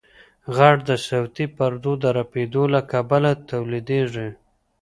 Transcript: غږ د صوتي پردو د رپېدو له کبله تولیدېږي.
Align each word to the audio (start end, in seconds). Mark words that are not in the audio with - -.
غږ 0.55 0.77
د 0.89 0.91
صوتي 1.07 1.45
پردو 1.55 1.93
د 2.03 2.05
رپېدو 2.17 2.63
له 2.73 2.81
کبله 2.91 3.31
تولیدېږي. 3.49 4.29